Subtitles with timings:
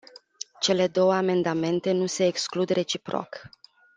[0.59, 3.41] Cele două amendamente nu se exclud reciproc.